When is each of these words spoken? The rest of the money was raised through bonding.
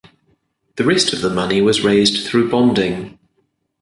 The 0.77 0.83
rest 0.83 1.13
of 1.13 1.21
the 1.21 1.29
money 1.29 1.61
was 1.61 1.83
raised 1.83 2.25
through 2.25 2.49
bonding. 2.49 3.19